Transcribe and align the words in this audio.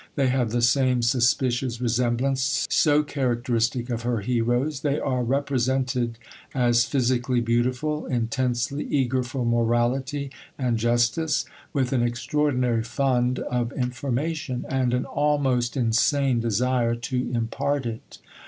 They 0.15 0.29
have 0.29 0.49
the 0.49 0.63
same 0.63 1.03
suspicious 1.03 1.79
resemblance 1.79 2.65
so 2.71 3.03
characteristic 3.03 3.91
of 3.91 4.01
her 4.01 4.21
heroes; 4.21 4.79
they 4.79 4.99
are 4.99 5.23
represented 5.23 6.17
as 6.55 6.85
physically 6.85 7.39
beautiful, 7.39 8.07
intensely 8.07 8.83
eager 8.85 9.21
for 9.21 9.45
morality 9.45 10.31
and 10.57 10.77
justice, 10.77 11.45
with 11.71 11.93
an 11.93 12.01
extraordinary 12.01 12.81
fund 12.81 13.37
of 13.41 13.71
information, 13.73 14.65
and 14.67 14.91
an 14.95 15.05
almost 15.05 15.77
insane 15.77 16.39
desire 16.39 16.95
to 16.95 17.29
impart 17.31 17.85
it. 17.85 18.17